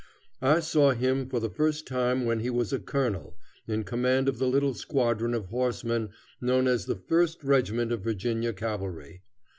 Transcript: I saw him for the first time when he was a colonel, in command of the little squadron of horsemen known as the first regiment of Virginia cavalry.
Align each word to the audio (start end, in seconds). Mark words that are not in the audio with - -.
I 0.41 0.61
saw 0.61 0.93
him 0.93 1.29
for 1.29 1.39
the 1.39 1.47
first 1.51 1.85
time 1.85 2.25
when 2.25 2.39
he 2.39 2.49
was 2.49 2.73
a 2.73 2.79
colonel, 2.79 3.35
in 3.67 3.83
command 3.83 4.27
of 4.27 4.39
the 4.39 4.47
little 4.47 4.73
squadron 4.73 5.35
of 5.35 5.49
horsemen 5.49 6.09
known 6.41 6.65
as 6.65 6.87
the 6.87 6.95
first 6.95 7.43
regiment 7.43 7.91
of 7.91 8.01
Virginia 8.01 8.51
cavalry. 8.51 9.21